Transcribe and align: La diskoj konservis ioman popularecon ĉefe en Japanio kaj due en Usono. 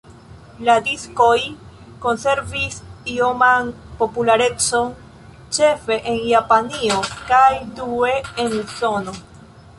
La 0.67 0.75
diskoj 0.85 1.33
konservis 2.05 2.79
ioman 3.17 3.69
popularecon 4.01 4.89
ĉefe 5.59 5.99
en 6.15 6.19
Japanio 6.33 6.99
kaj 7.31 7.47
due 7.83 8.17
en 8.47 8.59
Usono. 8.67 9.17